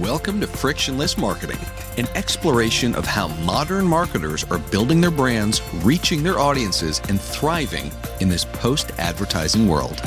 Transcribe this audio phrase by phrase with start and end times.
[0.00, 1.58] Welcome to Frictionless Marketing,
[1.98, 7.92] an exploration of how modern marketers are building their brands, reaching their audiences, and thriving
[8.18, 10.00] in this post advertising world.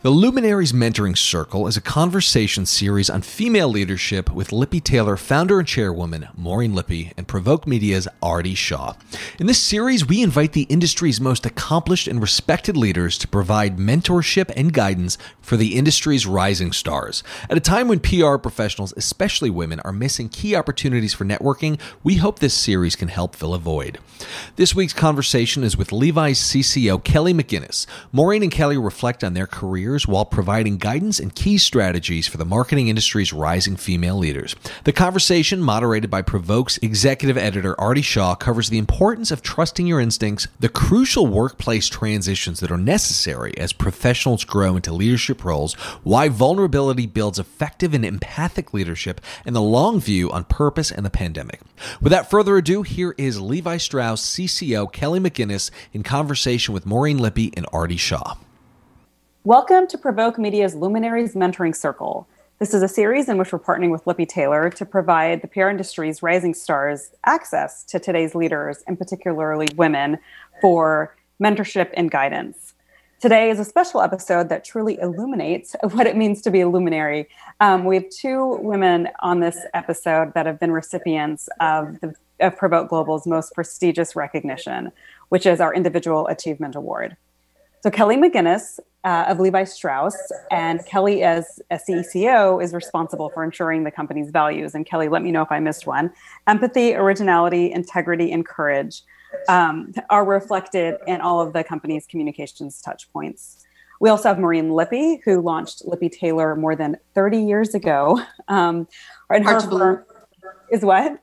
[0.00, 5.58] The Luminaries Mentoring Circle is a conversation series on female leadership with Lippe Taylor founder
[5.58, 8.94] and chairwoman Maureen Lippe and Provoke Media's Aarti Shah.
[9.40, 14.52] In this series, we invite the industry's most accomplished and respected leaders to provide mentorship
[14.54, 17.24] and guidance for the industry's rising stars.
[17.50, 22.14] At a time when PR professionals, especially women, are missing key opportunities for networking, we
[22.14, 23.98] hope this series can help fill a void.
[24.54, 27.86] This week's conversation is with Levi's CCO Kelly McGinnis.
[28.12, 32.44] Maureen and Kelly reflect on their career while providing guidance and key strategies for the
[32.44, 34.54] marketing industry's rising female leaders.
[34.84, 40.00] The conversation, moderated by Provoke's executive editor Aarti Shah, covers the importance of trusting your
[40.00, 46.28] instincts, the crucial workplace transitions that are necessary as professionals grow into leadership roles, why
[46.28, 51.60] vulnerability builds effective and empathic leadership, and the long view on purpose and the pandemic.
[52.00, 57.52] Without further ado, here is Levi Strauss CCO Kelly McGinnis in conversation with Maureen Lippe
[57.56, 58.34] and Aarti Shah.
[59.44, 62.28] Welcome to Provoke Media's Luminaries Mentoring Circle.
[62.58, 65.68] This is a series in which we're partnering with Lippe Taylor to provide the PR
[65.68, 70.18] industry's rising stars access to today's leaders, and particularly women,
[70.60, 72.74] for mentorship and guidance.
[73.20, 77.28] Today is a special episode that truly illuminates what it means to be a luminary.
[77.60, 82.56] Um, we have two women on this episode that have been recipients of, the, of
[82.56, 84.90] Provoke Global's most prestigious recognition,
[85.28, 87.16] which is our Individual Achievement Award.
[87.88, 90.14] So Kelly McGinnis uh, of Levi Strauss,
[90.50, 94.74] and Kelly, as a CCO, is responsible for ensuring the company's values.
[94.74, 96.12] And Kelly, let me know if I missed one.
[96.46, 99.00] Empathy, originality, integrity, and courage
[99.48, 103.64] um, are reflected in all of the company's communications touch points.
[104.00, 108.20] We also have Maureen Lippe, who launched Lippe Taylor more than 30 years ago.
[108.48, 108.86] Um,
[109.30, 110.04] and Hard her firm
[110.70, 111.22] is what?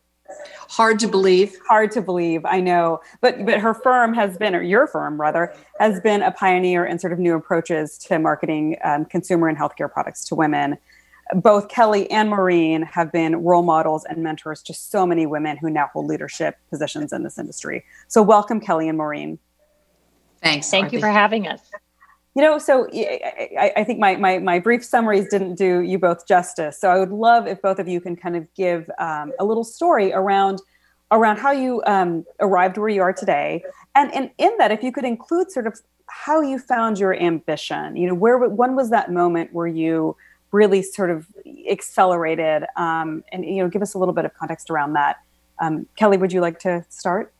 [0.69, 1.57] Hard to believe.
[1.67, 3.01] Hard to believe i know.
[3.21, 6.99] But but her firm has been or your firm rather has been a pioneer in
[6.99, 10.77] sort of new approaches to marketing um, consumer and healthcare products to women.
[11.33, 15.69] Both kelly and maureen have been role models and mentors to so many women who
[15.69, 17.83] now hold leadership positions in this industry.
[18.07, 19.39] So welcome kelly and maureen.
[20.41, 21.61] Thanks thank you for having us
[22.35, 26.27] you know, so I, I, think my, my, my brief summaries didn't do you both
[26.27, 26.77] justice.
[26.77, 29.63] So I would love if both of you can kind of give um, a little
[29.63, 30.61] story around
[31.11, 33.63] around how you um, arrived where you are today,
[33.93, 37.95] and, and in that, if you could include sort of how you found your ambition.
[37.95, 40.17] You know, where when was that moment where you
[40.51, 41.27] really sort of
[41.69, 42.65] accelerated?
[42.75, 45.17] Um, and you know, give us a little bit of context around that.
[45.59, 47.34] Um, Kelly, would you like to start?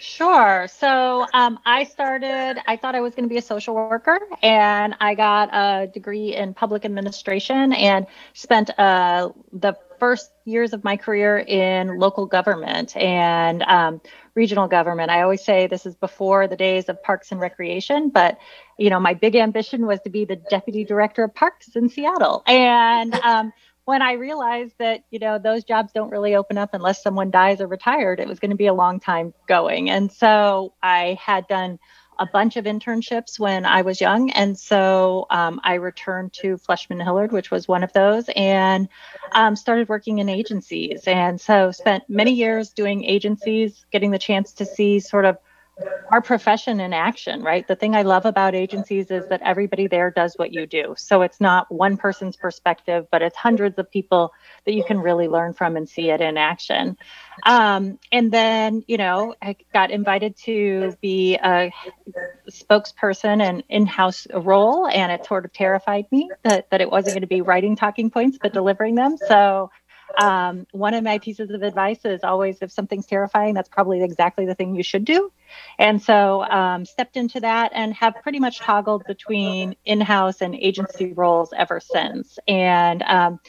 [0.00, 0.68] Sure.
[0.68, 4.94] So um, I started, I thought I was going to be a social worker, and
[5.00, 10.96] I got a degree in public administration and spent uh, the first years of my
[10.96, 14.00] career in local government and um,
[14.36, 15.10] regional government.
[15.10, 18.38] I always say this is before the days of parks and recreation, but
[18.78, 22.44] you know, my big ambition was to be the deputy director of parks in Seattle.
[22.46, 23.52] And um,
[23.88, 27.62] when I realized that, you know, those jobs don't really open up unless someone dies
[27.62, 29.88] or retired, it was going to be a long time going.
[29.88, 31.78] And so I had done
[32.18, 34.28] a bunch of internships when I was young.
[34.32, 38.90] And so um, I returned to Fleishman Hillard, which was one of those, and
[39.32, 41.04] um, started working in agencies.
[41.06, 45.38] And so spent many years doing agencies, getting the chance to see sort of
[46.10, 47.66] our profession in action, right?
[47.66, 50.94] The thing I love about agencies is that everybody there does what you do.
[50.96, 54.32] So it's not one person's perspective, but it's hundreds of people
[54.64, 56.96] that you can really learn from and see it in action.
[57.44, 61.70] Um, and then, you know, I got invited to be a
[62.50, 67.20] spokesperson and in-house role, and it sort of terrified me that, that it wasn't going
[67.22, 69.16] to be writing talking points, but delivering them.
[69.16, 69.70] So
[70.16, 74.46] um, one of my pieces of advice is always if something's terrifying, that's probably exactly
[74.46, 75.32] the thing you should do.
[75.78, 81.12] And so um, stepped into that and have pretty much toggled between in-house and agency
[81.12, 82.38] roles ever since.
[82.48, 83.40] And um,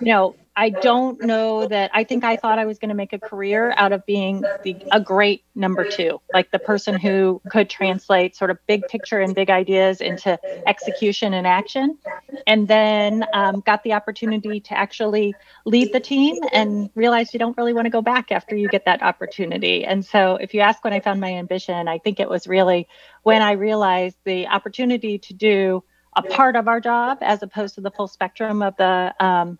[0.00, 3.12] you know, I don't know that I think I thought I was going to make
[3.12, 7.68] a career out of being the, a great number two, like the person who could
[7.68, 11.98] translate sort of big picture and big ideas into execution and action.
[12.46, 15.34] And then um, got the opportunity to actually
[15.66, 18.86] lead the team and realized you don't really want to go back after you get
[18.86, 19.84] that opportunity.
[19.84, 22.88] And so, if you ask when I found my ambition, I think it was really
[23.22, 25.84] when I realized the opportunity to do
[26.16, 29.58] a part of our job as opposed to the full spectrum of the um,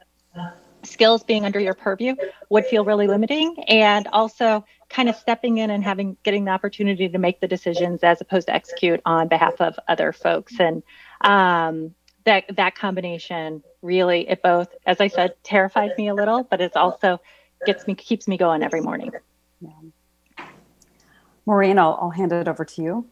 [0.87, 2.15] skills being under your purview
[2.49, 7.09] would feel really limiting and also kind of stepping in and having getting the opportunity
[7.09, 10.83] to make the decisions as opposed to execute on behalf of other folks and
[11.23, 11.95] um,
[12.25, 16.77] that that combination really it both, as I said, terrified me a little, but it's
[16.77, 17.21] also
[17.65, 19.13] gets me keeps me going every morning.
[19.61, 20.47] Yeah.
[21.47, 23.07] Maureen, I'll, I'll hand it over to you.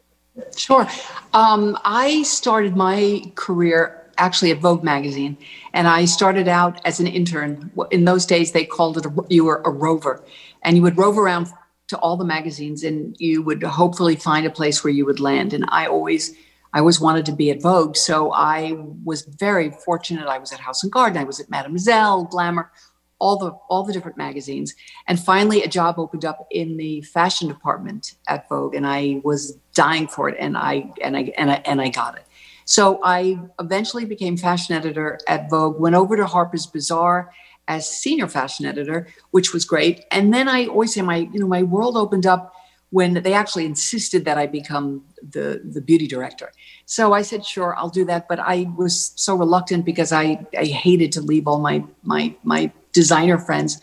[0.56, 0.86] Sure.
[1.32, 5.36] Um, I started my career actually at Vogue magazine,
[5.72, 7.70] and I started out as an intern.
[7.90, 10.24] In those days, they called it a, you were a rover,
[10.62, 11.48] and you would rove around
[11.88, 15.52] to all the magazines, and you would hopefully find a place where you would land.
[15.52, 16.34] And I always,
[16.72, 20.26] I always wanted to be at Vogue, so I was very fortunate.
[20.26, 22.70] I was at House and Garden, I was at Mademoiselle, Glamour,
[23.18, 24.74] all the all the different magazines
[25.08, 29.56] and finally a job opened up in the fashion department at vogue and i was
[29.74, 32.24] dying for it and i and i and i, and I got it
[32.64, 37.30] so i eventually became fashion editor at vogue went over to harper's bazaar
[37.68, 41.46] as senior fashion editor which was great and then i always say my you know
[41.46, 42.52] my world opened up
[42.90, 46.52] when they actually insisted that i become the the beauty director
[46.84, 50.64] so i said sure i'll do that but i was so reluctant because i i
[50.64, 53.78] hated to leave all my my my designer friends.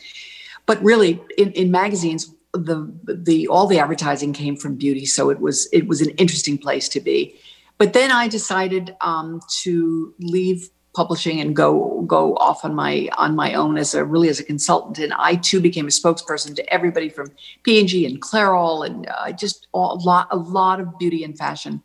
[0.66, 5.40] But really, in, in magazines, the the all the advertising came from beauty, so it
[5.40, 7.36] was it was an interesting place to be.
[7.82, 13.36] But then I decided um, to leave publishing and go go off on my on
[13.36, 15.00] my own as a really as a consultant.
[15.00, 17.32] And i too became a spokesperson to everybody from
[17.64, 21.82] p&g and clairol and uh, just all, a lot a lot of beauty and fashion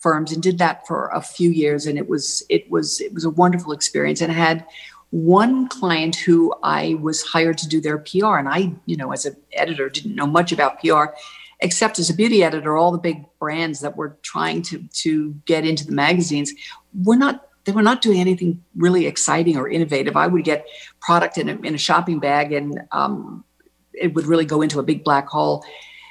[0.00, 1.86] firms and did that for a few years.
[1.86, 4.20] And it was it was it was a wonderful experience.
[4.20, 4.66] And I had
[5.10, 9.24] one client who I was hired to do their PR, and I, you know, as
[9.24, 11.06] an editor, didn't know much about PR,
[11.60, 15.64] except as a beauty editor, all the big brands that were trying to to get
[15.64, 16.52] into the magazines
[17.04, 20.16] were not they were not doing anything really exciting or innovative.
[20.16, 20.66] I would get
[21.00, 23.44] product in a, in a shopping bag, and um,
[23.92, 25.64] it would really go into a big black hole.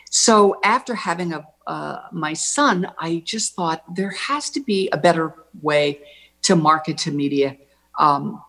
[0.10, 4.98] So after having a uh, my son, I just thought there has to be a
[4.98, 6.00] better way
[6.44, 7.58] to market to media.
[8.00, 8.44] Um,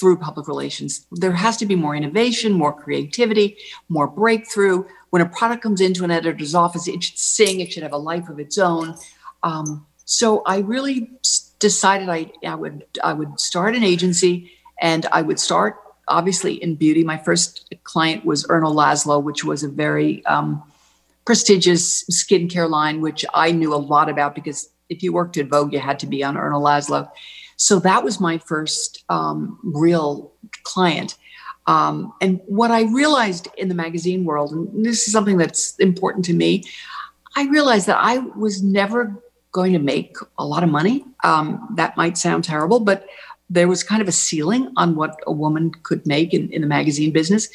[0.00, 1.06] through public relations.
[1.12, 4.84] There has to be more innovation, more creativity, more breakthrough.
[5.14, 7.96] When a product comes into an editor's office, it should sing, it should have a
[7.96, 8.96] life of its own.
[9.44, 11.08] Um, so I really
[11.60, 14.50] decided I, I would I would start an agency,
[14.80, 15.76] and I would start
[16.08, 17.04] obviously in beauty.
[17.04, 20.60] My first client was Erno Laszlo, which was a very um,
[21.24, 25.72] prestigious skincare line, which I knew a lot about because if you worked at Vogue,
[25.72, 27.08] you had to be on Erno Laszlo.
[27.56, 30.32] So that was my first um, real
[30.64, 31.16] client.
[31.66, 36.24] Um, and what I realized in the magazine world, and this is something that's important
[36.26, 36.64] to me,
[37.36, 39.22] I realized that I was never
[39.52, 41.04] going to make a lot of money.
[41.22, 43.06] Um, that might sound terrible, but
[43.50, 46.66] there was kind of a ceiling on what a woman could make in, in the
[46.66, 47.48] magazine business.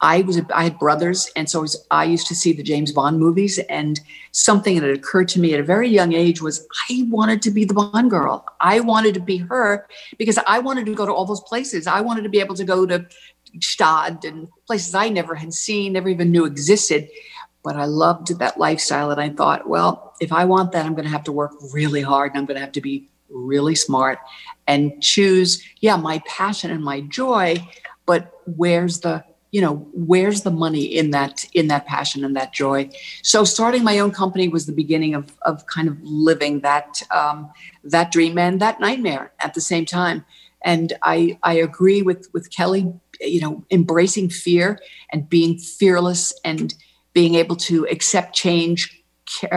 [0.00, 3.18] I was I had brothers, and so was, I used to see the James Bond
[3.18, 3.58] movies.
[3.70, 4.00] And
[4.32, 7.64] something that occurred to me at a very young age was I wanted to be
[7.64, 8.44] the Bond girl.
[8.60, 9.86] I wanted to be her
[10.18, 11.86] because I wanted to go to all those places.
[11.86, 13.06] I wanted to be able to go to
[13.58, 17.08] Gstaad and places I never had seen, never even knew existed.
[17.62, 21.06] But I loved that lifestyle, and I thought, well, if I want that, I'm going
[21.06, 24.18] to have to work really hard, and I'm going to have to be really smart
[24.66, 27.56] and choose, yeah, my passion and my joy.
[28.06, 29.24] But where's the
[29.54, 32.90] you know where's the money in that in that passion and that joy
[33.22, 37.48] so starting my own company was the beginning of of kind of living that um,
[37.84, 40.24] that dream and that nightmare at the same time
[40.64, 44.78] and i i agree with with kelly you know embracing fear
[45.12, 46.74] and being fearless and
[47.12, 49.02] being able to accept change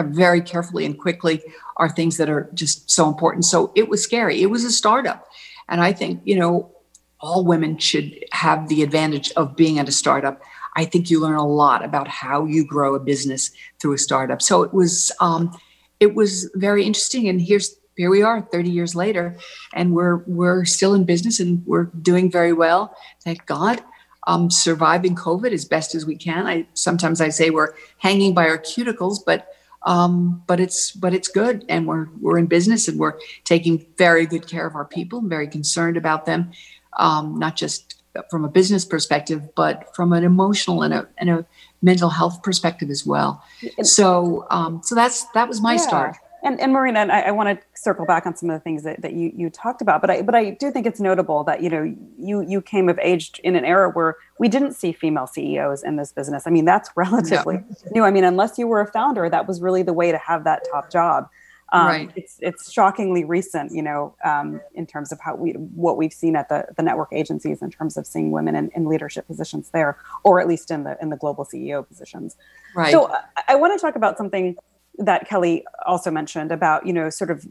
[0.05, 1.41] very carefully and quickly
[1.77, 5.27] are things that are just so important so it was scary it was a startup
[5.67, 6.71] and i think you know
[7.19, 10.41] all women should have the advantage of being at a startup.
[10.75, 14.41] I think you learn a lot about how you grow a business through a startup.
[14.41, 15.57] So it was um,
[15.99, 17.27] it was very interesting.
[17.27, 19.35] And here's here we are, 30 years later,
[19.73, 22.95] and we're we're still in business and we're doing very well.
[23.23, 23.83] Thank God.
[24.27, 26.45] Um, surviving COVID as best as we can.
[26.45, 29.47] I sometimes I say we're hanging by our cuticles, but
[29.83, 34.25] um, but it's but it's good, and we're we're in business and we're taking very
[34.25, 35.19] good care of our people.
[35.19, 36.51] I'm very concerned about them,
[36.99, 37.95] um, not just
[38.29, 41.45] from a business perspective, but from an emotional and a, and a
[41.81, 43.43] mental health perspective as well.
[43.81, 45.79] So, um, so that's that was my yeah.
[45.79, 46.17] start.
[46.47, 48.83] And, and Marina, and I, I want to circle back on some of the things
[48.83, 51.61] that, that you, you talked about, but I but I do think it's notable that
[51.61, 51.83] you know
[52.17, 55.97] you you came of age in an era where we didn't see female CEOs in
[55.97, 56.47] this business.
[56.47, 58.03] I mean, that's relatively new.
[58.03, 60.63] I mean, unless you were a founder, that was really the way to have that
[60.71, 61.27] top job.
[61.73, 62.11] Um, right.
[62.15, 66.37] It's it's shockingly recent, you know, um, in terms of how we what we've seen
[66.37, 69.97] at the, the network agencies in terms of seeing women in, in leadership positions there,
[70.23, 72.37] or at least in the in the global CEO positions.
[72.73, 72.91] Right.
[72.91, 74.55] So I, I want to talk about something
[74.97, 77.45] that Kelly also mentioned about you know sort of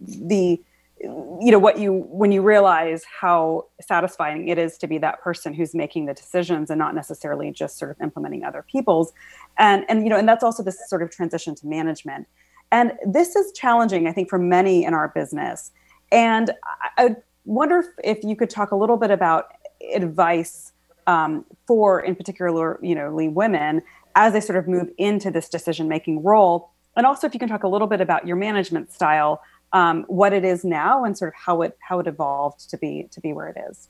[0.00, 0.60] the
[1.00, 5.54] you know what you when you realize how satisfying it is to be that person
[5.54, 9.12] who's making the decisions and not necessarily just sort of implementing other people's.
[9.58, 12.26] And and you know and that's also this sort of transition to management.
[12.72, 15.70] And this is challenging i think for many in our business.
[16.12, 17.16] And i, I
[17.46, 19.46] wonder if, if, you could talk a little bit about
[19.94, 20.72] advice
[21.06, 23.80] um, for in particular you know women
[24.16, 27.48] as they sort of move into this decision making role and also if you can
[27.48, 29.40] talk a little bit about your management style
[29.72, 33.08] um, what it is now and sort of how it how it evolved to be
[33.10, 33.88] to be where it is.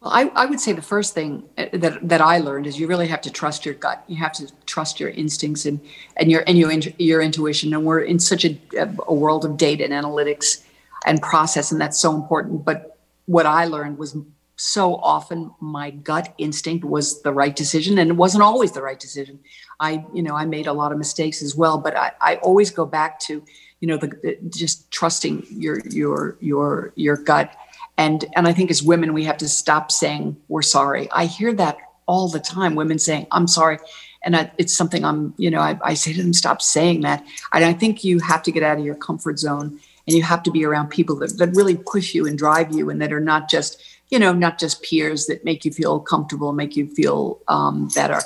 [0.00, 2.86] Well, I, I would say the first thing uh, that that I learned is you
[2.86, 4.04] really have to trust your gut.
[4.06, 5.80] You have to trust your instincts and
[6.16, 7.74] and your and your your intuition.
[7.74, 10.62] And we're in such a, a world of data and analytics
[11.06, 12.64] and process, and that's so important.
[12.64, 14.16] But what I learned was
[14.56, 18.98] so often my gut instinct was the right decision and it wasn't always the right
[18.98, 19.38] decision.
[19.78, 22.70] I you know i made a lot of mistakes as well but i, I always
[22.70, 23.44] go back to
[23.80, 27.54] you know the, the, just trusting your your your your gut.
[27.98, 31.10] And and i think as women we have to stop saying we're sorry.
[31.12, 33.78] I hear that all the time women saying i'm sorry.
[34.22, 37.24] And I, it's something i'm you know I, I say to them stop saying that.
[37.52, 40.42] And i think you have to get out of your comfort zone and you have
[40.44, 43.20] to be around people that, that really push you and drive you and that are
[43.20, 47.40] not just you know not just peers that make you feel comfortable make you feel
[47.48, 48.20] um, better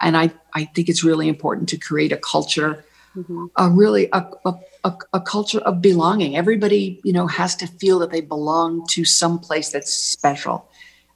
[0.00, 2.84] and i i think it's really important to create a culture
[3.16, 3.46] mm-hmm.
[3.56, 4.26] a really a,
[4.86, 6.36] a, a, culture of belonging.
[6.36, 10.68] Everybody, you know, has to feel that they belong to some place that's special,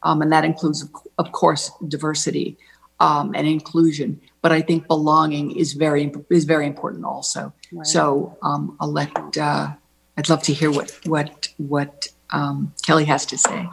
[0.02, 2.56] um, and that includes, of course, diversity
[2.98, 4.20] um, and inclusion.
[4.42, 7.52] But I think belonging is very is very important also.
[7.72, 7.86] Right.
[7.86, 9.68] So um, I'll let uh,
[10.16, 13.68] I'd love to hear what what what um, Kelly has to say.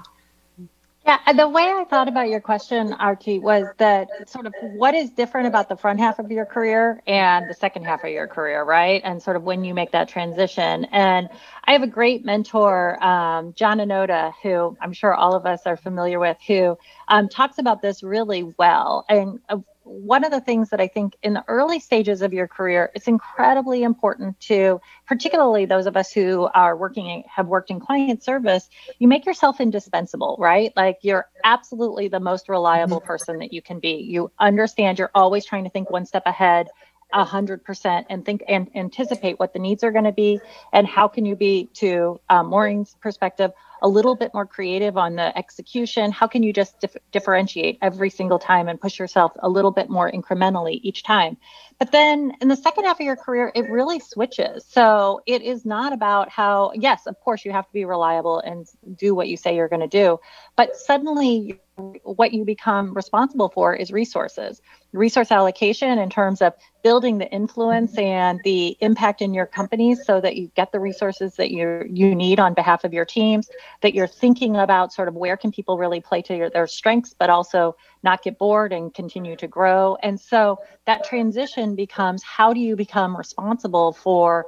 [1.07, 5.09] Yeah, the way I thought about your question, Aarti, was that sort of what is
[5.11, 8.63] different about the front half of your career and the second half of your career,
[8.63, 9.01] right?
[9.05, 10.85] And sort of when you make that transition.
[10.91, 11.29] And
[11.63, 15.77] I have a great mentor, um, John Anoda, who I'm sure all of us are
[15.77, 19.05] familiar with, who um, talks about this really well.
[19.07, 22.47] And uh, one of the things that I think in the early stages of your
[22.47, 27.79] career, it's incredibly important to, particularly those of us who are working, have worked in
[27.79, 30.73] client service, you make yourself indispensable, right?
[30.75, 33.07] Like you're absolutely the most reliable mm-hmm.
[33.07, 33.95] person that you can be.
[33.95, 36.67] You understand you're always trying to think one step ahead
[37.13, 40.41] a hundred percent and think and anticipate what the needs are going to be
[40.73, 45.15] and how can you be to um, Maureen's perspective a little bit more creative on
[45.15, 46.11] the execution?
[46.11, 49.89] How can you just dif- differentiate every single time and push yourself a little bit
[49.89, 51.37] more incrementally each time?
[51.79, 54.65] But then in the second half of your career, it really switches.
[54.67, 58.67] So it is not about how, yes, of course, you have to be reliable and
[58.95, 60.19] do what you say you're going to do.
[60.55, 61.61] But suddenly,
[62.03, 64.61] what you become responsible for is resources
[64.93, 66.53] resource allocation in terms of
[66.83, 71.35] building the influence and the impact in your companies so that you get the resources
[71.35, 73.49] that you you need on behalf of your teams
[73.81, 77.13] that you're thinking about sort of where can people really play to your, their strengths
[77.17, 82.53] but also not get bored and continue to grow and so that transition becomes how
[82.53, 84.47] do you become responsible for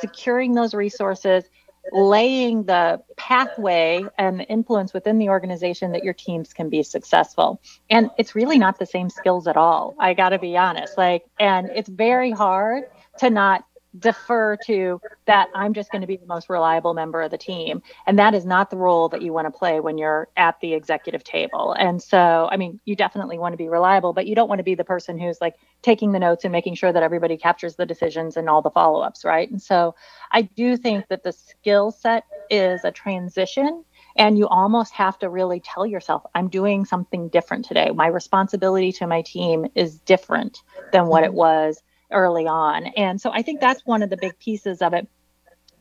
[0.00, 1.44] securing those resources
[1.92, 7.60] laying the pathway and the influence within the organization that your teams can be successful.
[7.88, 9.94] And it's really not the same skills at all.
[9.98, 10.96] I got to be honest.
[10.96, 12.84] Like, and it's very hard
[13.18, 13.64] to not
[13.98, 17.82] defer to that I'm just going to be the most reliable member of the team.
[18.06, 20.74] And that is not the role that you want to play when you're at the
[20.74, 21.72] executive table.
[21.72, 24.64] And so, I mean, you definitely want to be reliable, but you don't want to
[24.64, 27.86] be the person who's like taking the notes and making sure that everybody captures the
[27.86, 29.50] decisions and all the follow ups, right?
[29.50, 29.94] And so
[30.30, 33.84] I do think that the skill set is a transition.
[34.16, 37.90] And you almost have to really tell yourself, I'm doing something different today.
[37.94, 41.36] My responsibility to my team is different than what it mm-hmm.
[41.36, 41.82] was
[42.12, 42.86] early on.
[42.86, 45.08] And so I think that's one of the big pieces of it.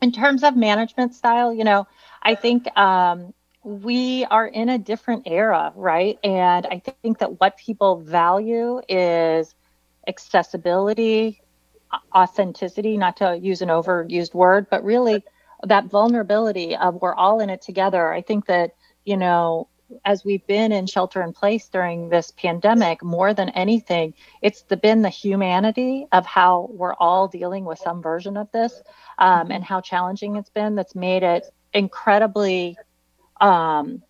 [0.02, 1.88] In terms of management style, you know,
[2.24, 3.34] I think um,
[3.64, 6.18] we are in a different era, right?
[6.24, 9.54] And I think that what people value is
[10.08, 11.42] accessibility,
[12.16, 15.24] authenticity, not to use an overused word, but really
[15.64, 18.14] that vulnerability of we're all in it together.
[18.14, 19.68] I think that, you know,
[20.06, 24.78] as we've been in shelter in place during this pandemic, more than anything, it's the,
[24.78, 28.82] been the humanity of how we're all dealing with some version of this
[29.18, 32.78] um, and how challenging it's been that's made it incredibly.
[33.42, 34.04] Um,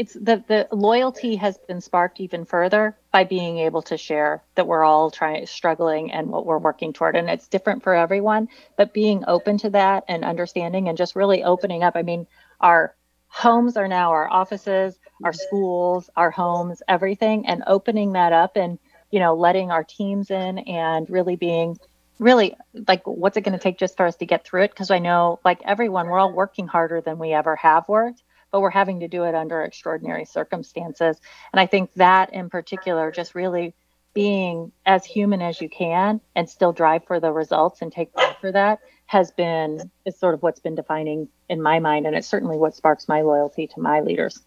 [0.00, 4.66] it's the the loyalty has been sparked even further by being able to share that
[4.66, 8.48] we're all trying struggling and what we're working toward and it's different for everyone
[8.78, 12.26] but being open to that and understanding and just really opening up i mean
[12.62, 12.94] our
[13.30, 18.78] homes are now our offices, our schools, our homes, everything, and opening that up and
[19.10, 21.78] you know letting our teams in and really being
[22.18, 22.54] really
[22.86, 24.70] like what's it going to take just for us to get through it?
[24.70, 28.22] Because i know like everyone we're all working harder than we ever have worked
[28.52, 31.20] but we're having to do it under extraordinary circumstances.
[31.52, 33.74] And i think that in particular just really
[34.12, 38.36] being as human as you can and still drive for the results and take pride
[38.40, 42.28] for that has been is sort of what's been defining in my mind and it's
[42.28, 44.40] certainly what sparks my loyalty to my leaders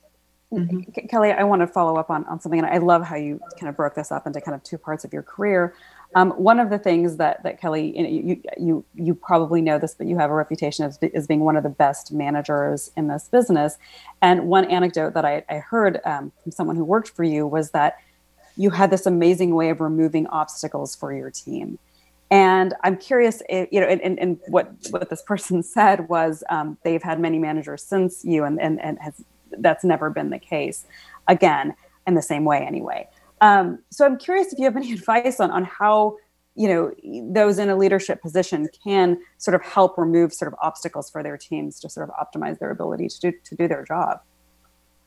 [0.54, 1.06] mm-hmm.
[1.08, 3.70] kelly i want to follow up on, on something and i love how you kind
[3.70, 5.74] of broke this up into kind of two parts of your career
[6.16, 9.96] um, one of the things that that Kelly, you, you, you you probably know this,
[9.96, 13.28] but you have a reputation as, as being one of the best managers in this
[13.30, 13.78] business.
[14.22, 17.72] And one anecdote that I, I heard um, from someone who worked for you was
[17.72, 17.98] that
[18.56, 21.80] you had this amazing way of removing obstacles for your team.
[22.34, 26.44] And I'm curious, if, you know, and, and, and, what what this person said was
[26.50, 29.24] um, they've had many managers since you, and and, and has
[29.60, 30.86] that's never been the case.
[31.28, 31.76] Again,
[32.08, 33.08] in the same way, anyway.
[33.42, 36.18] Um, so I'm curious if you have any advice on, on how
[36.56, 36.92] you know
[37.32, 41.38] those in a leadership position can sort of help remove sort of obstacles for their
[41.38, 44.22] teams to sort of optimize their ability to do to do their job.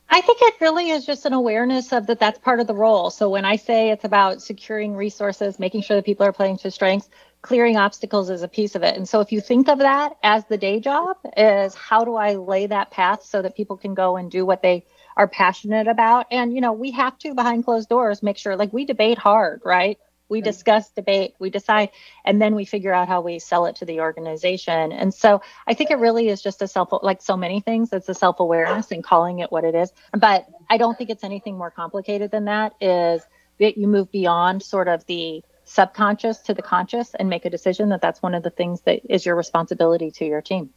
[0.09, 3.09] I think it really is just an awareness of that that's part of the role.
[3.09, 6.71] So when I say it's about securing resources, making sure that people are playing to
[6.71, 7.09] strengths,
[7.41, 8.95] clearing obstacles is a piece of it.
[8.95, 12.35] And so if you think of that as the day job is how do I
[12.35, 14.85] lay that path so that people can go and do what they
[15.17, 16.27] are passionate about.
[16.31, 19.61] And, you know, we have to, behind closed doors, make sure like we debate hard,
[19.65, 19.99] right?
[20.29, 21.89] We discuss, debate, we decide,
[22.25, 24.91] and then we figure out how we sell it to the organization.
[24.91, 28.09] And so I think it really is just a self, like so many things, it's
[28.09, 29.91] a self awareness and calling it what it is.
[30.11, 33.21] But I don't think it's anything more complicated than that, is
[33.59, 37.89] that you move beyond sort of the subconscious to the conscious and make a decision
[37.89, 40.69] that that's one of the things that is your responsibility to your team.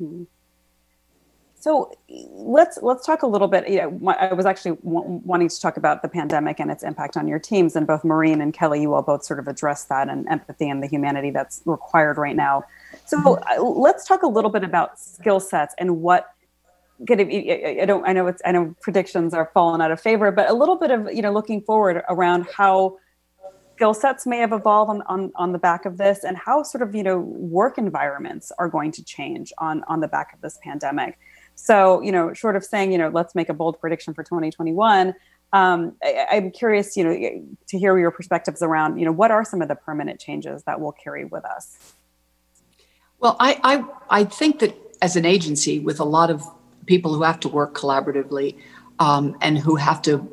[0.00, 0.24] Mm-hmm.
[1.60, 3.68] So let's let's talk a little bit.
[3.68, 7.18] You know, I was actually w- wanting to talk about the pandemic and its impact
[7.18, 10.08] on your teams, and both Maureen and Kelly, you all both sort of addressed that
[10.08, 12.64] and empathy and the humanity that's required right now.
[13.04, 13.60] So mm-hmm.
[13.60, 16.34] uh, let's talk a little bit about skill sets and what.
[17.08, 18.06] I don't.
[18.06, 18.42] I know it's.
[18.44, 21.32] I know predictions are falling out of favor, but a little bit of you know
[21.32, 22.98] looking forward around how
[23.76, 26.82] skill sets may have evolved on, on, on the back of this and how sort
[26.82, 30.58] of you know work environments are going to change on on the back of this
[30.62, 31.18] pandemic
[31.62, 35.14] so, you know, short of saying, you know, let's make a bold prediction for 2021,
[35.52, 37.12] um, I, am curious, you know,
[37.68, 40.80] to hear your perspectives around, you know, what are some of the permanent changes that
[40.80, 41.94] will carry with us?
[43.18, 46.42] Well, I, I, I think that as an agency with a lot of
[46.86, 48.56] people who have to work collaboratively
[48.98, 50.26] um, and who have to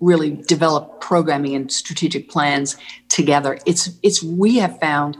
[0.00, 2.76] really develop programming and strategic plans
[3.08, 5.16] together, it's it's we have found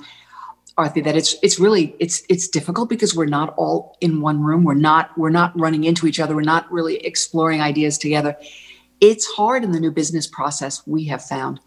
[0.78, 4.62] Aarti, that it's it's really it's it's difficult because we're not all in one room.
[4.62, 6.34] We're not we're not running into each other.
[6.34, 8.36] We're not really exploring ideas together.
[9.00, 10.86] It's hard in the new business process.
[10.86, 11.60] We have found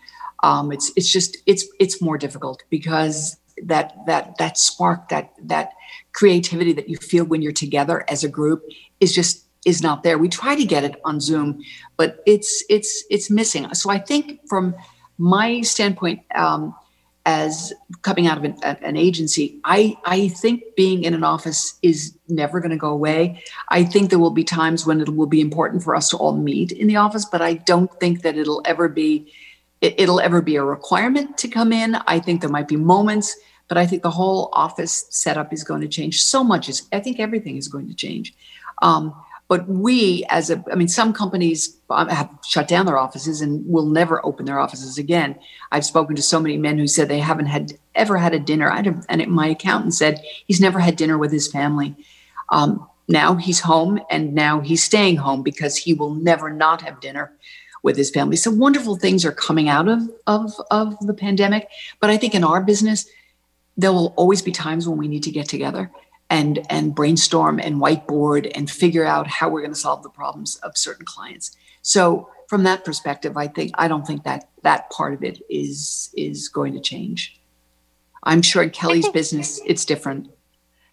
[0.43, 5.71] um, it's it's just it's it's more difficult because that that that spark that that
[6.13, 8.63] creativity that you feel when you're together as a group
[8.99, 10.17] is just is not there.
[10.17, 11.61] We try to get it on Zoom,
[11.97, 13.73] but it's it's it's missing.
[13.73, 14.75] So I think from
[15.17, 16.21] my standpoint.
[16.35, 16.75] Um,
[17.25, 22.17] as coming out of an, an, agency, I, I think being in an office is
[22.27, 23.43] never going to go away.
[23.69, 26.35] I think there will be times when it will be important for us to all
[26.35, 29.31] meet in the office, but I don't think that it'll ever be
[29.81, 31.95] it, will ever be a requirement to come in.
[32.07, 33.35] I think there might be moments,
[33.67, 36.21] but I think the whole office setup is going to change.
[36.21, 38.33] So much is I think everything is going to change.
[38.81, 39.13] Um,
[39.49, 43.87] but we, as a, I mean, some companies have shut down their offices and will
[43.87, 45.37] never open their offices again.
[45.71, 48.69] I've spoken to so many men who said they haven't had ever had a dinner.
[48.69, 51.95] I and my accountant said he's never had dinner with his family.
[52.49, 57.01] Um, now he's home and now he's staying home because he will never not have
[57.01, 57.33] dinner
[57.81, 58.35] with his family.
[58.35, 61.67] So wonderful things are coming out of, of, of the pandemic.
[61.99, 63.07] But I think in our business,
[63.77, 65.89] there will always be times when we need to get together
[66.29, 70.57] and and brainstorm and whiteboard and figure out how we're going to solve the problems
[70.57, 71.55] of certain clients.
[71.81, 76.11] So from that perspective i think i don't think that that part of it is
[76.17, 77.39] is going to change.
[78.23, 80.29] I'm sure in kelly's think, business it's different.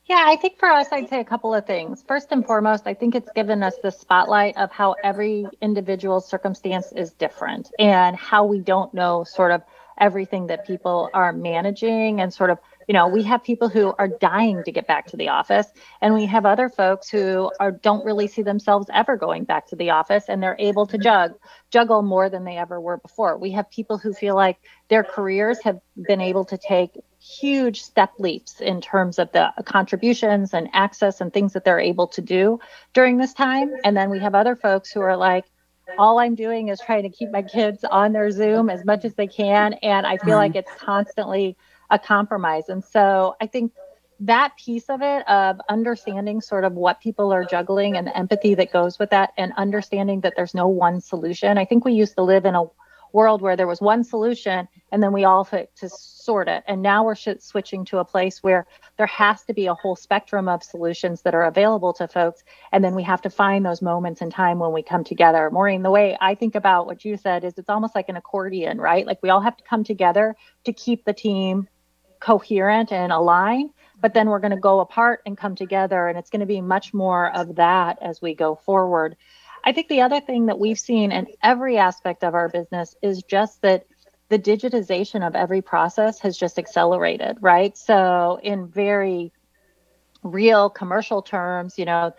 [0.05, 2.05] Yeah i think for us i'd say a couple of things.
[2.07, 6.93] First and foremost i think it's given us the spotlight of how every individual circumstance
[6.93, 9.63] is different and how we don't know sort of
[9.99, 14.09] everything that people are managing and sort of you know we have people who are
[14.09, 15.67] dying to get back to the office
[16.01, 19.77] and we have other folks who are don't really see themselves ever going back to
[19.77, 21.33] the office and they're able to jug
[21.71, 25.63] juggle more than they ever were before we have people who feel like their careers
[25.63, 31.21] have been able to take huge step leaps in terms of the contributions and access
[31.21, 32.59] and things that they're able to do
[32.93, 35.45] during this time and then we have other folks who are like
[35.99, 39.15] all I'm doing is trying to keep my kids on their Zoom as much as
[39.15, 39.75] they can.
[39.75, 40.59] And I feel like mm-hmm.
[40.59, 41.57] it's constantly
[41.91, 42.69] a compromise.
[42.69, 43.73] And so I think
[44.21, 48.55] that piece of it of understanding sort of what people are juggling and the empathy
[48.55, 51.59] that goes with that and understanding that there's no one solution.
[51.59, 52.65] I think we used to live in a
[53.13, 56.65] world where there was one solution and then we all fit to sort it.
[56.67, 58.67] And now we're switching to a place where
[58.99, 62.43] there has to be a whole spectrum of solutions that are available to folks.
[62.73, 65.51] And then we have to find those moments in time when we come together.
[65.51, 68.79] Maureen, the way I think about what you said is it's almost like an accordion,
[68.79, 69.07] right?
[69.07, 71.69] Like we all have to come together to keep the team
[72.27, 76.31] coherent and aligned but then we're going to go apart and come together and it's
[76.31, 79.17] going to be much more of that as we go forward.
[79.65, 83.23] I think the other thing that we've seen in every aspect of our business is
[83.23, 83.87] just that
[84.29, 87.77] the digitization of every process has just accelerated right?
[87.77, 89.33] So in very
[90.23, 92.13] real commercial terms you know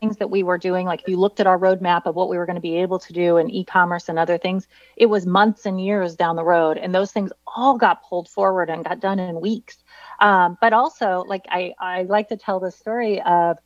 [0.00, 2.38] things that we were doing like if you looked at our roadmap of what we
[2.38, 5.66] were going to be able to do in e-commerce and other things it was months
[5.66, 9.18] and years down the road and those things all got pulled forward and got done
[9.18, 9.78] in weeks
[10.20, 13.58] um, but also, like I, I like to tell the story of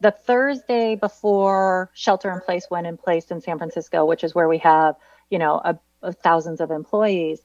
[0.00, 4.48] the Thursday before shelter in place went in place in San Francisco, which is where
[4.48, 4.96] we have,
[5.30, 7.40] you know, a, a thousands of employees.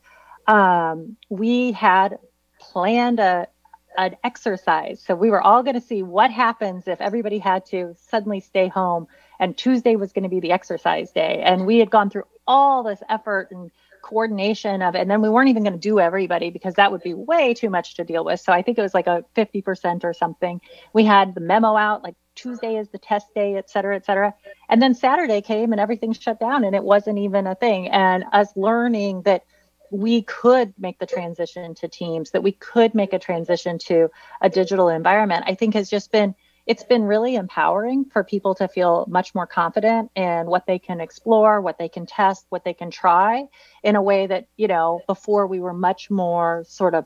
[0.47, 2.19] Um, we had
[2.59, 3.47] planned a
[3.97, 5.01] an exercise.
[5.05, 8.67] So we were all going to see what happens if everybody had to suddenly stay
[8.67, 9.07] home
[9.39, 11.41] and Tuesday was going to be the exercise day.
[11.43, 13.71] And we had gone through all this effort and
[14.03, 15.01] coordination of it.
[15.01, 17.69] And then we weren't even going to do everybody because that would be way too
[17.69, 18.39] much to deal with.
[18.39, 20.61] So I think it was like a 50% or something.
[20.93, 24.33] We had the memo out like Tuesday is the test day, et cetera, et cetera.
[24.69, 27.89] And then Saturday came and everything shut down and it wasn't even a thing.
[27.89, 29.45] And us learning that
[29.93, 34.09] we could make the transition to teams, that we could make a transition to
[34.41, 38.69] a digital environment, I think has just been it's been really empowering for people to
[38.69, 42.73] feel much more confident in what they can explore, what they can test, what they
[42.73, 43.45] can try
[43.83, 47.05] in a way that, you know, before we were much more sort of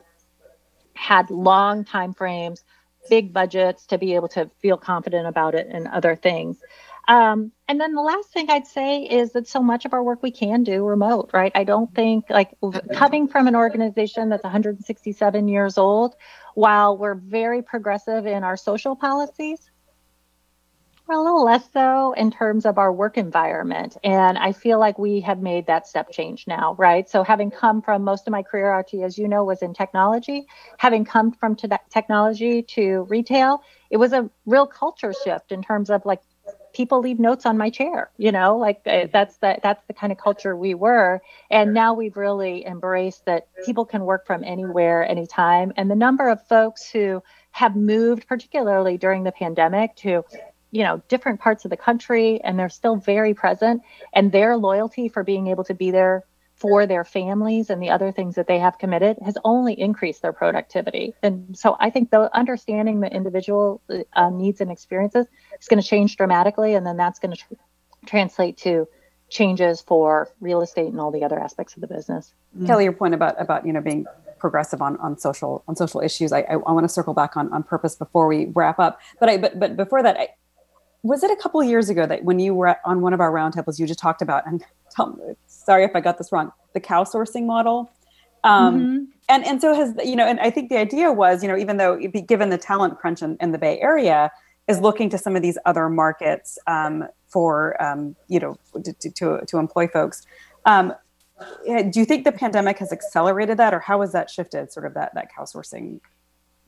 [0.94, 2.62] had long time frames,
[3.10, 6.60] big budgets to be able to feel confident about it and other things.
[7.08, 10.22] Um, and then the last thing I'd say is that so much of our work
[10.22, 11.50] we can do remote, right?
[11.54, 12.50] I don't think like
[12.92, 16.16] coming from an organization that's 167 years old,
[16.54, 19.70] while we're very progressive in our social policies,
[21.06, 23.96] we're a little less so in terms of our work environment.
[24.04, 27.08] And I feel like we have made that step change now, right?
[27.08, 30.46] So, having come from most of my career, Aarti, as you know, was in technology,
[30.76, 31.56] having come from
[31.88, 36.20] technology to retail, it was a real culture shift in terms of like
[36.72, 40.12] people leave notes on my chair you know like uh, that's the that's the kind
[40.12, 41.20] of culture we were.
[41.50, 45.72] And now we've really embraced that people can work from anywhere anytime.
[45.76, 50.24] And the number of folks who have moved particularly during the pandemic to
[50.70, 55.08] you know different parts of the country and they're still very present and their loyalty
[55.08, 56.24] for being able to be there
[56.58, 60.32] for their families and the other things that they have committed has only increased their
[60.32, 61.14] productivity.
[61.22, 63.80] And so I think the understanding the individual
[64.14, 65.26] uh, needs and experiences
[65.60, 67.54] is going to change dramatically, and then that's going to tr-
[68.06, 68.88] translate to
[69.28, 72.32] changes for real estate and all the other aspects of the business.
[72.56, 72.66] Mm-hmm.
[72.66, 74.06] Kelly, your point about about you know being
[74.38, 76.32] progressive on, on social on social issues.
[76.32, 79.00] I, I, I want to circle back on, on purpose before we wrap up.
[79.20, 80.28] But I but but before that, I,
[81.02, 83.78] was it a couple years ago that when you were on one of our roundtables,
[83.78, 85.18] you just talked about and tell,
[85.68, 87.90] sorry if I got this wrong, the cow sourcing model.
[88.42, 89.04] Um, mm-hmm.
[89.28, 91.76] And and so has you know, and I think the idea was you know, even
[91.76, 94.32] though given the talent crunch in, in the Bay Area,
[94.68, 99.44] is looking to some of these other markets um, for um, you know to, to,
[99.46, 100.26] to employ folks.
[100.64, 100.94] Um,
[101.66, 104.94] do you think the pandemic has accelerated that, or how has that shifted sort of
[104.94, 106.00] that that cow sourcing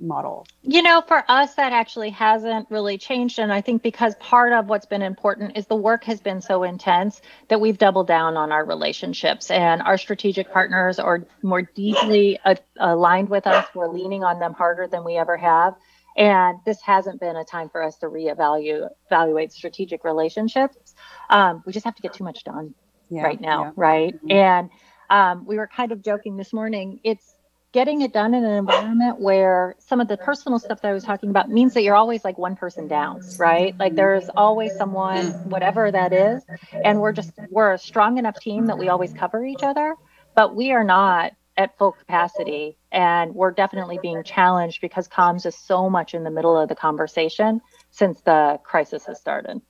[0.00, 0.46] model?
[0.62, 3.38] You know, for us, that actually hasn't really changed.
[3.38, 6.62] And I think because part of what's been important is the work has been so
[6.62, 12.38] intense that we've doubled down on our relationships and our strategic partners are more deeply
[12.44, 13.66] a- aligned with us.
[13.74, 15.74] We're leaning on them harder than we ever have.
[16.16, 20.94] And this hasn't been a time for us to reevaluate evaluate strategic relationships.
[21.28, 22.74] Um, we just have to get too much done
[23.08, 23.70] yeah, right now, yeah.
[23.76, 24.14] right?
[24.16, 24.30] Mm-hmm.
[24.30, 24.70] And
[25.08, 27.00] um, we were kind of joking this morning.
[27.04, 27.34] It's
[27.72, 31.04] getting it done in an environment where some of the personal stuff that I was
[31.04, 33.78] talking about means that you're always like one person down, right?
[33.78, 36.42] Like there's always someone, whatever that is.
[36.84, 39.94] And we're just, we're a strong enough team that we always cover each other,
[40.34, 42.76] but we are not at full capacity.
[42.90, 46.74] And we're definitely being challenged because comms is so much in the middle of the
[46.74, 49.60] conversation since the crisis has started.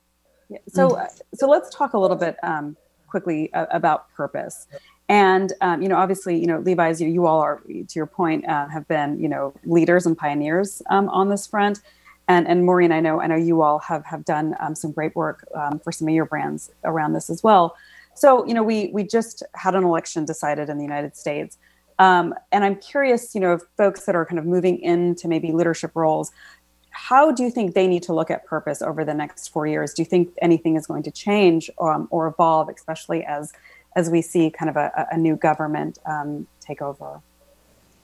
[0.48, 0.58] Yeah.
[0.68, 4.66] So, uh, so let's talk a little bit um, quickly uh, about purpose.
[5.10, 8.48] And um, you know, obviously, you know, Levi's, you, you all are, to your point,
[8.48, 11.80] uh, have been you know leaders and pioneers um, on this front.
[12.28, 15.16] And and Maureen, I know, I know you all have have done um, some great
[15.16, 17.74] work um, for some of your brands around this as well.
[18.14, 21.58] So, you know, we we just had an election decided in the United States.
[21.98, 25.90] Um, and I'm curious, you know, folks that are kind of moving into maybe leadership
[25.96, 26.30] roles,
[26.90, 29.92] how do you think they need to look at purpose over the next four years?
[29.92, 33.52] Do you think anything is going to change um, or evolve, especially as
[33.96, 37.20] as we see kind of a, a new government um, take over?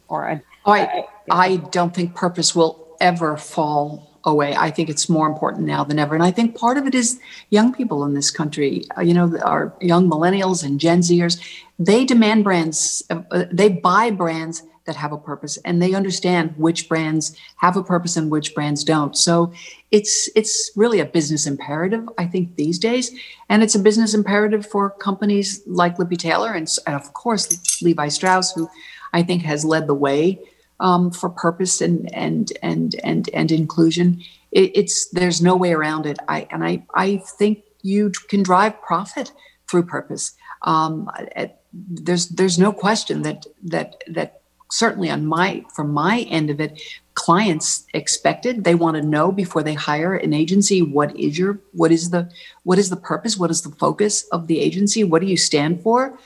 [0.08, 4.54] Or a, oh, I, I don't think purpose will ever fall away.
[4.56, 6.14] I think it's more important now than ever.
[6.14, 7.20] And I think part of it is
[7.50, 11.40] young people in this country, uh, you know, our young millennials and Gen Zers,
[11.78, 16.54] they demand brands, uh, uh, they buy brands that have a purpose and they understand
[16.56, 19.16] which brands have a purpose and which brands don't.
[19.16, 19.52] So
[19.90, 23.10] it's it's really a business imperative, I think, these days.
[23.48, 28.08] And it's a business imperative for companies like Lippe Taylor and, and of course Levi
[28.08, 28.68] Strauss, who
[29.12, 30.40] I think has led the way
[30.80, 34.22] um, for purpose and and and and and inclusion.
[34.52, 36.18] It, it's there's no way around it.
[36.28, 39.32] I and I I think you can drive profit
[39.68, 40.32] through purpose.
[40.62, 46.50] Um, at, there's there's no question that that that certainly on my from my end
[46.50, 46.80] of it
[47.14, 51.90] clients expected they want to know before they hire an agency what is your what
[51.90, 52.28] is the
[52.64, 55.82] what is the purpose what is the focus of the agency what do you stand
[55.82, 56.18] for?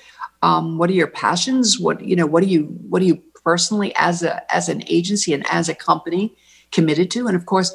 [0.42, 1.79] Um, what are your passions?
[1.79, 5.33] What you know what do you what do you personally as a as an agency
[5.33, 6.35] and as a company
[6.72, 7.26] committed to?
[7.26, 7.74] And of course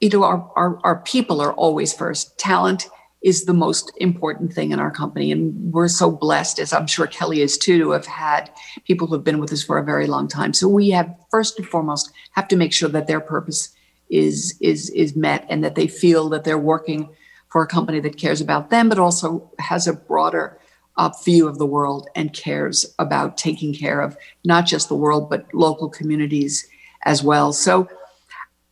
[0.00, 2.38] you know our, our, our people are always first.
[2.38, 2.88] Talent
[3.22, 7.06] is the most important thing in our company and we're so blessed as i'm sure
[7.06, 8.50] kelly is too to have had
[8.84, 11.58] people who have been with us for a very long time so we have first
[11.58, 13.74] and foremost have to make sure that their purpose
[14.10, 17.08] is is is met and that they feel that they're working
[17.48, 20.58] for a company that cares about them but also has a broader
[20.96, 25.28] uh, view of the world and cares about taking care of not just the world,
[25.28, 26.66] but local communities
[27.02, 27.52] as well.
[27.52, 27.88] So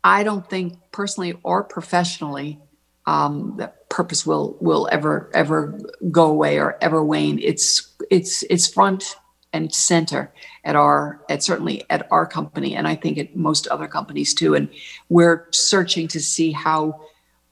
[0.02, 2.58] I don't think personally or professionally
[3.06, 5.78] um, that purpose will will ever ever
[6.10, 7.38] go away or ever wane.
[7.40, 9.16] It's it's it's front
[9.52, 10.32] and center
[10.64, 14.56] at our at certainly at our company and I think at most other companies too.
[14.56, 14.68] And
[15.10, 17.00] we're searching to see how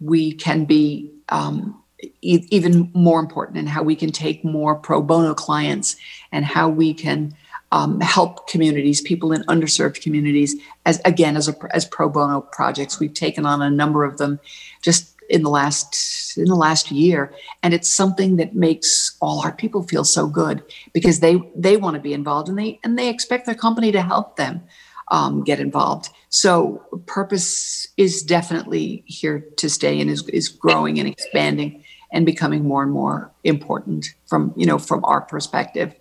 [0.01, 1.81] we can be um,
[2.23, 5.95] e- even more important and how we can take more pro bono clients
[6.33, 7.37] and how we can
[7.71, 12.99] um, help communities, people in underserved communities, as again as a, as pro bono projects.
[12.99, 14.41] We've taken on a number of them
[14.83, 19.53] just in the last in the last year, and it's something that makes all our
[19.53, 23.09] people feel so good because they they want to be involved and they and they
[23.09, 24.63] expect their company to help them
[25.09, 26.11] um, get involved.
[26.29, 32.65] So purpose is definitely here to stay and is is growing and expanding and becoming
[32.65, 35.95] more and more important from you know from our perspective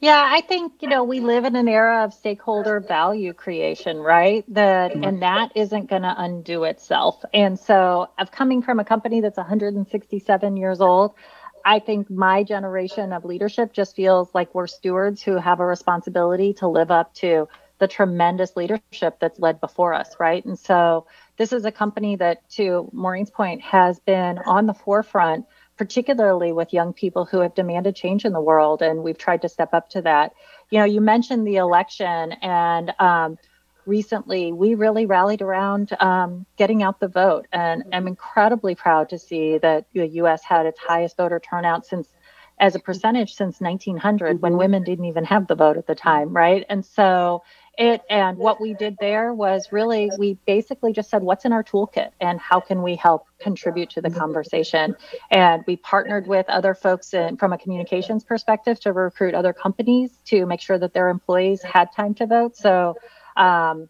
[0.00, 4.44] yeah i think you know we live in an era of stakeholder value creation right
[4.48, 5.04] that mm-hmm.
[5.04, 9.38] and that isn't going to undo itself and so of coming from a company that's
[9.38, 11.14] 167 years old
[11.68, 16.54] I think my generation of leadership just feels like we're stewards who have a responsibility
[16.54, 20.44] to live up to the tremendous leadership that's led before us, right?
[20.44, 21.06] And so
[21.36, 26.72] this is a company that, to Maureen's point, has been on the forefront, particularly with
[26.72, 28.82] young people who have demanded change in the world.
[28.82, 30.32] And we've tried to step up to that.
[30.70, 33.38] You know, you mentioned the election, and um,
[33.84, 37.46] recently we really rallied around um, getting out the vote.
[37.52, 40.42] And I'm incredibly proud to see that the U.S.
[40.42, 42.08] had its highest voter turnout since
[42.58, 46.32] as a percentage since 1900 when women didn't even have the vote at the time
[46.32, 47.42] right and so
[47.78, 51.62] it and what we did there was really we basically just said what's in our
[51.62, 54.96] toolkit and how can we help contribute to the conversation?
[55.30, 60.18] And we partnered with other folks in, from a communications perspective to recruit other companies
[60.26, 62.56] to make sure that their employees had time to vote.
[62.56, 62.96] So
[63.36, 63.88] um,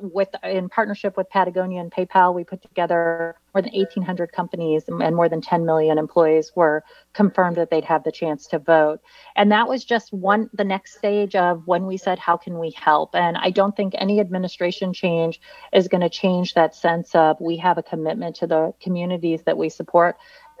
[0.00, 5.16] with in partnership with Patagonia and PayPal, we put together more than 1,800 companies and
[5.16, 9.00] more than 10 million employees were confirmed that they'd have the chance to vote.
[9.36, 12.70] And that was just one the next stage of when we said, "How can we
[12.70, 15.40] help?" And I don't think any administration change
[15.72, 19.56] is going to change that sense of we have a commitment to the communities that
[19.56, 20.16] we support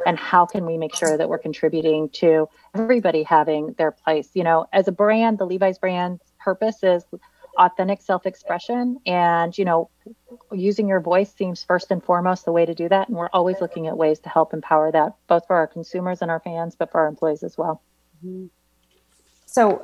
[0.06, 4.44] and how can we make sure that we're contributing to everybody having their place you
[4.44, 7.04] know as a brand the levi's brand purpose is
[7.58, 9.90] authentic self-expression and you know
[10.52, 13.08] using your voice seems first and foremost the way to do that.
[13.08, 16.30] And we're always looking at ways to help empower that both for our consumers and
[16.30, 17.82] our fans but for our employees as well.
[18.24, 18.46] Mm-hmm.
[19.46, 19.82] so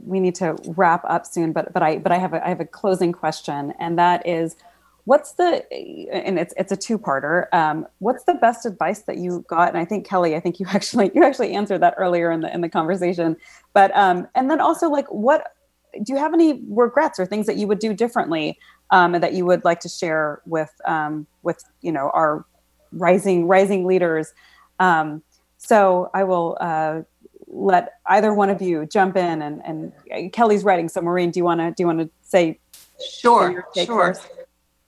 [0.00, 2.60] we need to wrap up soon but but i but i have a, I have
[2.60, 4.56] a closing question and that is
[5.04, 5.64] what's the
[6.12, 9.70] and it's it's a two-parter um, what's the best advice that you got?
[9.70, 12.52] And i think kelly i think you actually you actually answered that earlier in the
[12.52, 13.36] in the conversation.
[13.72, 15.54] But um and then also like what
[16.02, 18.58] do you have any regrets or things that you would do differently
[18.90, 22.44] um, and that you would like to share with um, with you know our
[22.92, 24.32] rising rising leaders
[24.82, 25.22] um,
[25.58, 27.02] So I will uh,
[27.46, 30.88] let either one of you jump in and, and uh, Kelly's writing.
[30.88, 32.58] So Maureen, do you want to do you want to say?
[33.20, 34.14] Sure, sure.
[34.14, 34.28] First?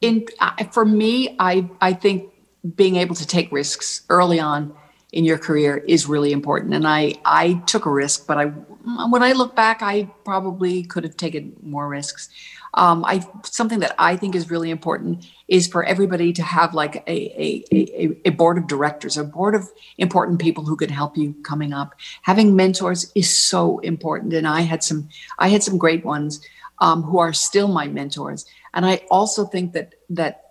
[0.00, 2.30] In uh, for me, I I think
[2.74, 4.74] being able to take risks early on
[5.14, 6.74] in your career is really important.
[6.74, 11.04] And I I took a risk, but I when I look back, I probably could
[11.04, 12.28] have taken more risks.
[12.74, 16.96] Um, I something that I think is really important is for everybody to have like
[17.06, 21.34] a, a, a, board of directors, a board of important people who can help you
[21.44, 21.94] coming up.
[22.22, 26.40] Having mentors is so important, and I had some I had some great ones
[26.80, 28.44] um, who are still my mentors.
[28.74, 30.43] And I also think that that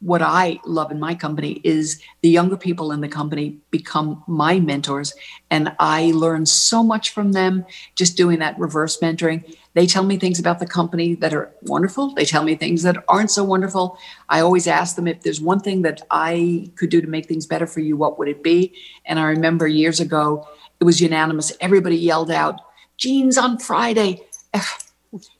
[0.00, 4.58] what I love in my company is the younger people in the company become my
[4.58, 5.12] mentors.
[5.50, 9.56] And I learn so much from them just doing that reverse mentoring.
[9.74, 12.14] They tell me things about the company that are wonderful.
[12.14, 13.98] They tell me things that aren't so wonderful.
[14.30, 17.46] I always ask them if there's one thing that I could do to make things
[17.46, 18.74] better for you, what would it be?
[19.04, 20.48] And I remember years ago,
[20.80, 21.52] it was unanimous.
[21.60, 22.60] Everybody yelled out,
[22.96, 24.22] Jeans on Friday.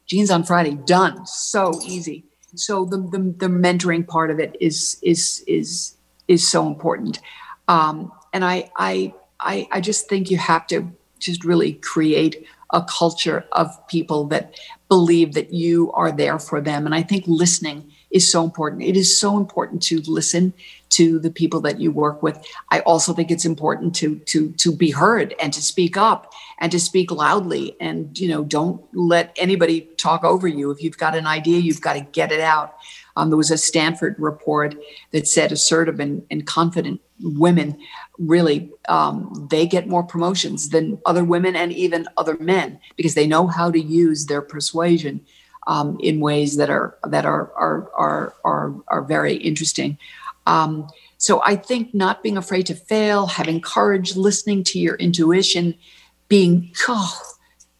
[0.07, 1.25] Jeans on Friday, done.
[1.27, 6.67] So easy so the, the, the mentoring part of it is is is is so
[6.67, 7.21] important.
[7.69, 12.83] Um, and I, I i i just think you have to just really create a
[12.83, 14.55] culture of people that
[14.89, 16.87] believe that you are there for them.
[16.87, 18.83] And i think listening is so important.
[18.83, 20.53] It is so important to listen
[20.91, 22.45] to the people that you work with.
[22.71, 26.73] I also think it's important to to to be heard and to speak up and
[26.73, 30.71] to speak loudly and you know don't let anybody talk over you.
[30.71, 32.77] If you've got an idea you've got to get it out.
[33.17, 34.77] Um, there was a Stanford report
[35.11, 37.77] that said assertive and, and confident women
[38.19, 43.27] really um, they get more promotions than other women and even other men because they
[43.27, 45.21] know how to use their persuasion
[45.67, 49.99] um, in ways that are that are are are are, are very interesting.
[50.47, 55.75] Um, so I think not being afraid to fail, having courage, listening to your intuition,
[56.29, 57.21] being oh,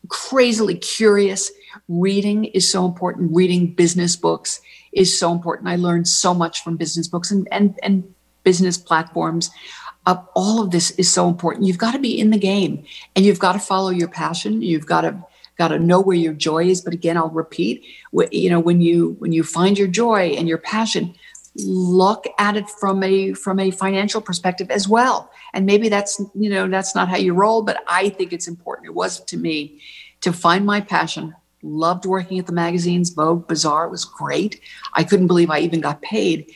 [0.09, 1.51] crazily curious.
[1.89, 3.35] Reading is so important.
[3.35, 4.61] Reading business books
[4.93, 5.69] is so important.
[5.69, 9.51] I learned so much from business books and, and, and business platforms.
[10.07, 11.67] Uh, all of this is so important.
[11.67, 12.85] You've got to be in the game
[13.15, 14.63] and you've got to follow your passion.
[14.63, 15.23] You've got to
[15.59, 16.81] got to know where your joy is.
[16.81, 17.85] But again, I'll repeat,
[18.31, 21.15] you know, when you when you find your joy and your passion,
[21.57, 26.51] look at it from a from a financial perspective as well and maybe that's you
[26.51, 28.87] know that's not how you roll but i think it's important.
[28.87, 29.81] It was to me
[30.21, 31.35] to find my passion.
[31.63, 33.11] Loved working at the magazines.
[33.11, 34.61] Vogue Bazaar was great.
[34.95, 36.55] I couldn't believe i even got paid.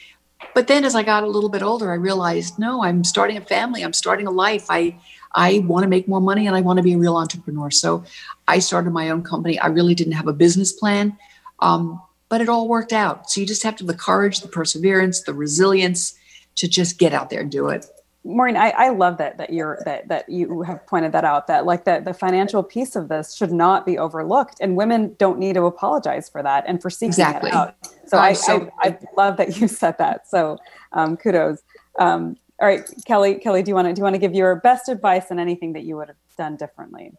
[0.54, 3.40] But then as i got a little bit older i realized no i'm starting a
[3.40, 3.82] family.
[3.82, 4.66] I'm starting a life.
[4.68, 4.96] I
[5.34, 7.70] i want to make more money and i want to be a real entrepreneur.
[7.70, 8.04] So
[8.46, 9.58] i started my own company.
[9.58, 11.16] I really didn't have a business plan
[11.62, 13.30] um, but it all worked out.
[13.30, 16.14] So you just have to have the courage, the perseverance, the resilience
[16.56, 17.86] to just get out there and do it.
[18.24, 21.48] Maureen, I, I love that that you're that that you have pointed that out.
[21.48, 25.38] That like that the financial piece of this should not be overlooked, and women don't
[25.38, 27.50] need to apologize for that and for seeking exactly.
[27.50, 27.76] that out.
[28.06, 30.28] So, I, so I, I, love that you said that.
[30.28, 30.58] So
[30.92, 31.62] um, kudos.
[31.98, 33.34] Um, all right, Kelly.
[33.36, 35.72] Kelly, do you want to do you want to give your best advice on anything
[35.72, 37.12] that you would have done differently?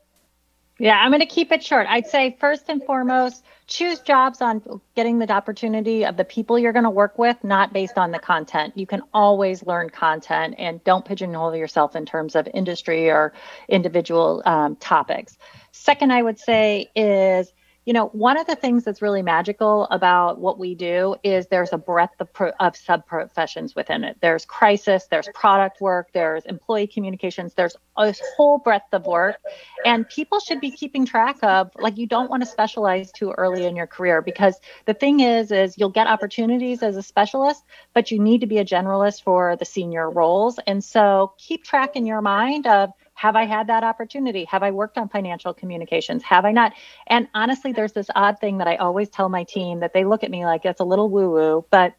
[0.84, 1.88] Yeah, I'm going to keep it short.
[1.90, 6.74] I'd say first and foremost, choose jobs on getting the opportunity of the people you're
[6.74, 8.74] going to work with, not based on the content.
[8.76, 13.32] You can always learn content and don't pigeonhole yourself in terms of industry or
[13.70, 15.38] individual um, topics.
[15.72, 17.54] Second, I would say is
[17.86, 21.74] you know, one of the things that's really magical about what we do is there's
[21.74, 24.18] a breadth of, pro- of sub professions within it.
[24.22, 29.38] There's crisis, there's product work, there's employee communications, there's a whole breadth of work.
[29.86, 33.66] And people should be keeping track of, like, you don't want to specialize too early
[33.66, 38.12] in your career because the thing is, is you'll get opportunities as a specialist, but
[38.12, 40.58] you need to be a generalist for the senior roles.
[40.66, 42.92] And so keep track in your mind of,
[43.24, 44.44] have I had that opportunity?
[44.44, 46.24] Have I worked on financial communications?
[46.24, 46.74] Have I not?
[47.08, 50.26] And honestly, there's this odd thing that I always tell my team that they look
[50.26, 51.96] at me like it's a little woo woo, but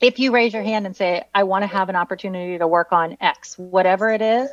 [0.00, 2.90] if you raise your hand and say, I want to have an opportunity to work
[2.90, 4.50] on X, whatever it is,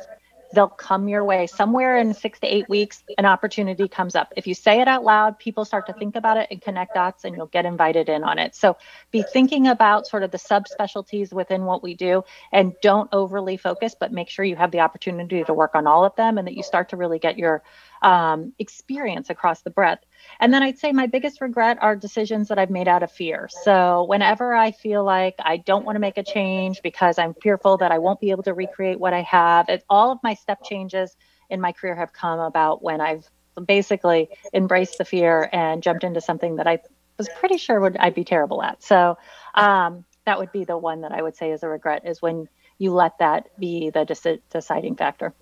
[0.54, 1.46] they'll come your way.
[1.46, 4.32] Somewhere in six to eight weeks, an opportunity comes up.
[4.36, 7.24] If you say it out loud, people start to think about it and connect dots,
[7.24, 8.54] and you'll get invited in on it.
[8.54, 8.76] So
[9.10, 13.94] be thinking about sort of the subspecialties within what we do and don't overly focus,
[13.98, 16.54] but make sure you have the opportunity to work on all of them and that
[16.54, 17.62] you start to really get your
[18.04, 20.04] um, experience across the breadth.
[20.38, 23.48] And then I'd say my biggest regret are decisions that I've made out of fear.
[23.50, 27.78] So whenever I feel like I don't want to make a change because I'm fearful
[27.78, 30.62] that I won't be able to recreate what I have, it, all of my step
[30.62, 31.16] changes
[31.48, 33.26] in my career have come about when I've
[33.66, 36.80] basically embraced the fear and jumped into something that I
[37.16, 38.82] was pretty sure would I'd be terrible at.
[38.82, 39.16] So
[39.54, 42.48] um, that would be the one that I would say is a regret is when
[42.76, 45.32] you let that be the deci- deciding factor.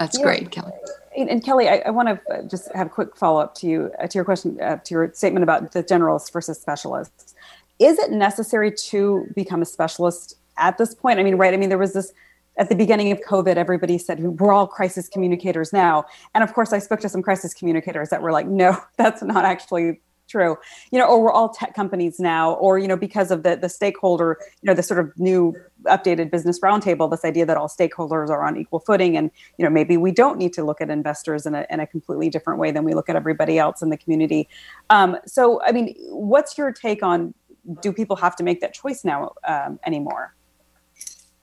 [0.00, 0.24] That's yeah.
[0.24, 0.72] great, Kelly.
[1.16, 4.06] And, Kelly, I, I, want to just have a quick follow up to you uh,
[4.06, 7.34] to your question uh, to your statement about the generalists versus specialists.
[7.78, 11.18] Is it necessary to become a specialist at this point?
[11.18, 11.52] I mean, right?
[11.52, 12.12] I mean, there was this
[12.56, 16.72] at the beginning of COVID, everybody said we're all crisis communicators now, and of course,
[16.72, 20.00] I spoke to some crisis communicators that were like, no, that's not actually
[20.30, 20.56] true
[20.90, 23.68] you know or we're all tech companies now or you know because of the the
[23.68, 25.54] stakeholder you know the sort of new
[25.86, 29.70] updated business roundtable this idea that all stakeholders are on equal footing and you know
[29.70, 32.70] maybe we don't need to look at investors in a, in a completely different way
[32.70, 34.48] than we look at everybody else in the community.
[34.90, 37.34] Um, so i mean what's your take on
[37.82, 40.34] do people have to make that choice now um, anymore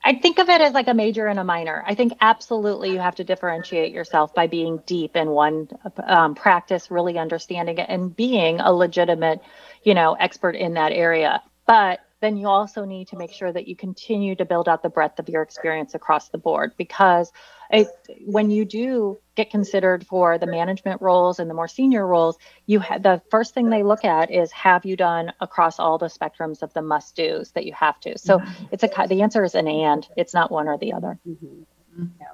[0.08, 1.84] I think of it as like a major and a minor.
[1.86, 5.68] I think absolutely you have to differentiate yourself by being deep in one
[6.02, 9.42] um, practice, really understanding it, and being a legitimate,
[9.82, 11.42] you know, expert in that area.
[11.66, 14.88] But then you also need to make sure that you continue to build out the
[14.88, 17.32] breadth of your experience across the board because
[17.70, 17.88] it,
[18.24, 22.80] when you do get considered for the management roles and the more senior roles you
[22.80, 26.62] ha- the first thing they look at is have you done across all the spectrums
[26.62, 28.64] of the must do's that you have to so mm-hmm.
[28.72, 31.46] it's a the answer is an and it's not one or the other mm-hmm.
[31.46, 32.04] mm-hmm.
[32.20, 32.26] yeah.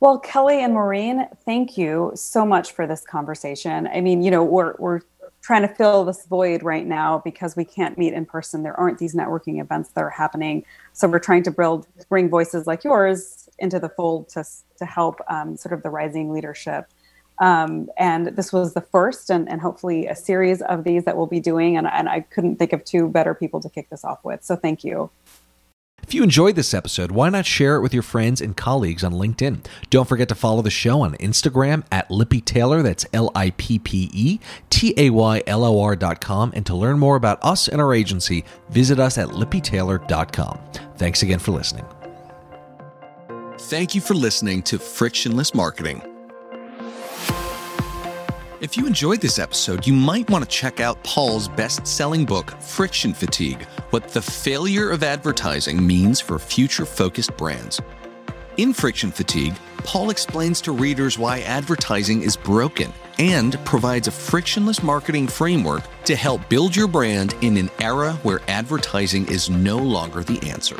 [0.00, 3.86] Well, Kelly and Maureen, thank you so much for this conversation.
[3.86, 5.02] I mean, you know, we're we're
[5.42, 8.62] trying to fill this void right now because we can't meet in person.
[8.62, 10.64] There aren't these networking events that are happening.
[10.92, 14.44] So we're trying to build, bring voices like yours into the fold to,
[14.78, 16.86] to help um, sort of the rising leadership.
[17.38, 21.26] Um, and this was the first and, and hopefully a series of these that we'll
[21.26, 21.76] be doing.
[21.76, 24.44] And, and I couldn't think of two better people to kick this off with.
[24.44, 25.10] So thank you.
[26.02, 29.12] If you enjoyed this episode, why not share it with your friends and colleagues on
[29.12, 29.64] LinkedIn?
[29.88, 33.78] Don't forget to follow the show on Instagram at Lippe Taylor, that's L I P
[33.78, 36.52] P E T A Y L O R dot com.
[36.54, 40.58] And to learn more about us and our agency, visit us at lippetaylor.com.
[40.96, 41.86] Thanks again for listening.
[43.58, 46.11] Thank you for listening to Frictionless Marketing.
[48.62, 52.52] If you enjoyed this episode, you might want to check out Paul's best selling book,
[52.60, 57.80] Friction Fatigue What the Failure of Advertising Means for Future Focused Brands.
[58.58, 64.80] In Friction Fatigue, Paul explains to readers why advertising is broken and provides a frictionless
[64.80, 70.22] marketing framework to help build your brand in an era where advertising is no longer
[70.22, 70.76] the answer.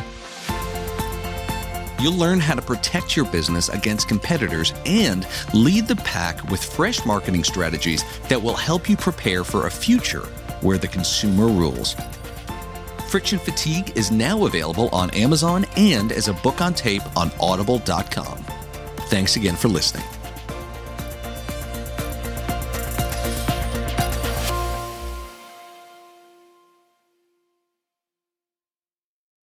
[2.01, 7.05] You'll learn how to protect your business against competitors and lead the pack with fresh
[7.05, 10.27] marketing strategies that will help you prepare for a future
[10.63, 11.97] where the consumer rules.
[13.09, 18.39] Friction Fatigue is now available on Amazon and as a book on tape on audible.com.
[19.09, 20.05] Thanks again for listening.